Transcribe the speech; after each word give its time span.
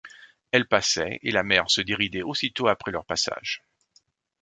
Elles 0.51 0.67
passaient, 0.67 1.19
et 1.21 1.29
la 1.29 1.43
mer 1.43 1.65
se 1.69 1.79
déridait 1.79 2.23
aussitôt 2.23 2.67
après 2.67 2.89
leur 2.91 3.05
passage. 3.05 3.63